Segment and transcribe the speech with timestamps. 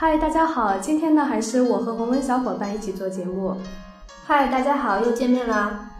[0.00, 3.56] 嗨，大家好，今天呢还是我和红文小伙伴一起做节目。
[4.24, 5.90] 嗨，大家好，又见面啦！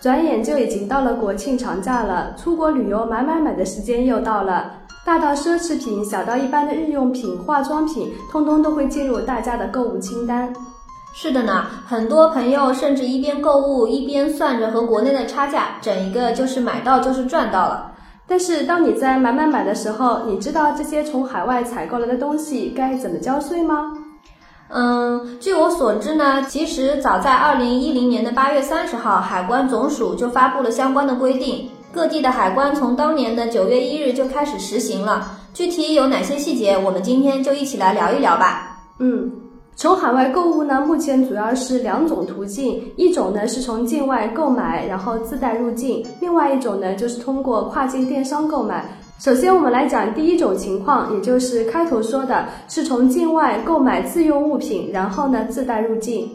[0.00, 4.72] 转眼就已经到了国庆长假了，出国旅游买买买的时间又到了。
[5.04, 10.50] 大到奢侈品，小到一般的日用品、化妆品，通通都会进入大家的购物清单。
[11.12, 17.92] 是的呢，很多朋友甚至一边购物一边算着和国内的差价，整一个就是买到就是赚到了。
[18.26, 23.92] 但是当你在买买买的时候，你知道这些从海外采购来的东西该怎么交税吗？
[24.68, 35.38] 嗯，据我所知呢，其实早在二零一零年的八月三十号，海关总署就发布了相关的规定，各地的海关从当年的九月一日就开始实行了。
[35.52, 38.80] 具体有哪些细节，我们今天就一起来聊一聊吧。
[38.98, 39.43] 嗯。
[39.84, 48.82] 从海外购物呢，目前主要是两种途径，一种呢是从境外购买，然后自带入境；另外一种呢就是通过跨境电商购买。
[49.18, 56.30] 首先，我们来讲第一种情况，也就是开头说的，是从境外购买自用物品，然后呢自带入境。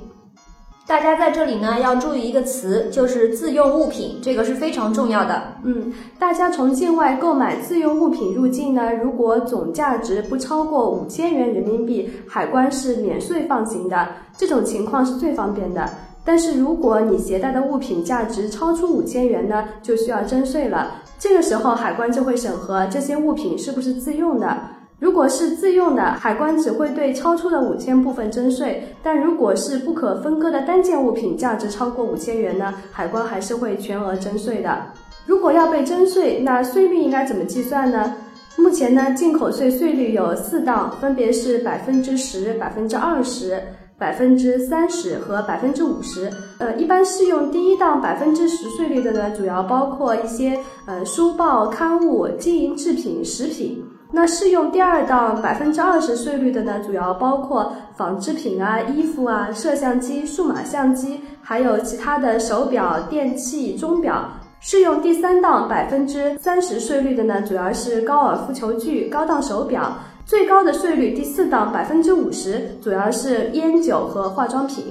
[0.90, 5.40] 大家在这里呢要注意一个词，就是自用物品，这个是非常重要的。
[5.64, 15.88] 嗯，大家从境外购买自用物品入境呢，如果总价值不超过五千元人民币，海关是免税放行的，这种情况是最方便的。
[16.26, 20.96] 但是如果你携带的物品价值超出五千元呢，就需要征税了。
[21.20, 24.58] 这个时候海关就会审核这些物品是不是自用的。
[25.00, 34.78] 如果是自用的，海关只会对超出的五千部分征税；但如果是不可分割的单件物品，价值超过五千元呢，海关还是会全额征税的。
[35.26, 38.14] 如果要被征税，那税率应该怎么计算呢？
[38.58, 43.64] 目前呢，进口税税率有四档，分别是百分之十、百分之二十、
[44.00, 46.32] 百分之三十和百分之五十。
[46.58, 53.84] 呃，一般适用第一档百分之十税率的呢，主要包括一些呃书报、刊物、金银制品、食品。
[54.12, 64.28] 那适用第二档百分之二十税率的呢，主要包括纺织品啊、衣服啊、摄像机、数码相机，还有其他的手表、电器、钟表。
[64.62, 69.96] 适用第三档百分之三十税率的呢，主要是高尔夫球具、高档手表。
[70.30, 74.86] 最高的税率第四档百分之五十，主要是烟酒和化妆品。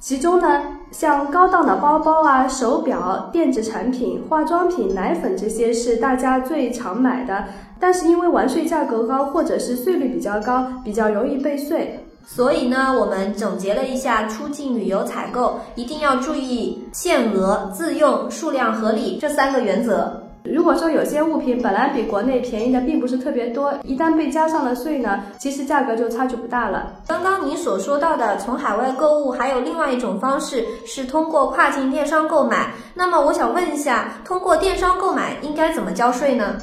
[0.00, 0.60] 其中呢，
[0.90, 7.44] 像高档的包包啊、手表、电子产品、化妆品、奶粉这些是大家最常买的，
[7.78, 12.00] 但是因为完税价格高，或者是税率比较高，比较容易被税。
[12.26, 20.25] 所以呢，我们总结了一下出境旅游采购一定要注意限额、自用、数量合理这三个原则。
[20.52, 26.92] 如果说有些物品本来比国内便宜的并不是特别多，一旦被加上了税呢，其实价格就差距不大了。
[27.06, 32.72] 刚刚您所说到的从海外购物，还有另外一种方式是通过跨境电商购买。
[32.94, 36.56] 那么我想问一下，通过电商购买应该怎么交税呢？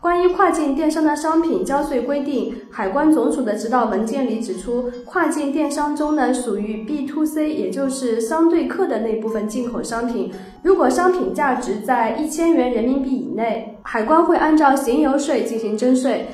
[0.00, 10.32] 关于跨境电商的商品交税规定，海关总署的指导文件里指出，跨境电商中呢属于 B to C，也就是商对客的那部分进口商品。
[10.62, 16.28] 如果商品价值在一千元人民币以内，海关会按照行邮税进行征税。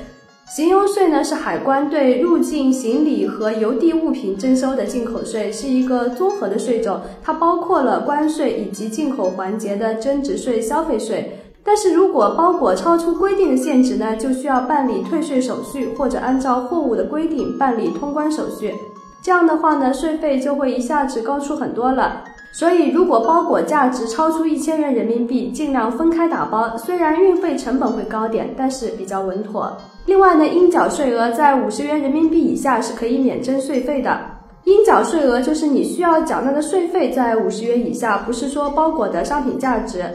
[0.55, 11.41] 行邮税呢是海关对入境行李和邮递物品征收的进口税，是一个综合的税种，它包括了关税以及进口环节的增值税、消费税。
[11.67, 18.73] 但是如果包裹超出规定的限值呢，就需要办理退税手续，或者按照货物的规定办理通关手续。
[19.21, 22.23] 这样的话呢，税费就会一下子高出很多了。
[22.53, 26.77] 所以，如果包裹价值超出一千元人民币，尽量分开打包。
[26.77, 29.75] 虽然运费成本会高点，但是比较稳妥。
[30.05, 34.17] 另外呢，应缴税额在五十元人民币以下是可以免征税费的。
[34.63, 40.05] 应缴税额就是你需要缴纳的税费在五十元以下，不是说包裹的商品价值。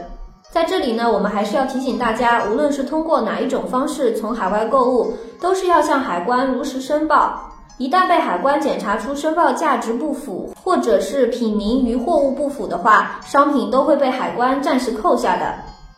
[0.53, 7.49] 在这里呢，我们还是要提醒大家，无论是通过哪一种方式从海外购物，都是要向海关如实申报。
[7.79, 15.55] 一旦被海关检查出申报价值不符，或者是品名与货物不符的话，商品都会被海关暂时扣下的。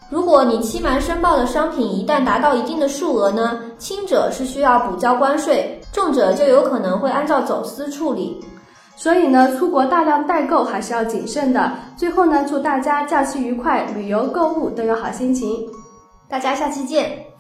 [0.10, 8.42] 如果你欺瞒申报的商品一旦达到一定的数额呢，轻者是需要补交关税，重者就有可能会按照走私处理。
[8.96, 11.72] 所以呢，出国大量代购还是要谨慎的。
[11.98, 15.68] 最后呢，祝大家假期愉快，旅游购物都有好心情。
[16.30, 17.35] 大家下期见。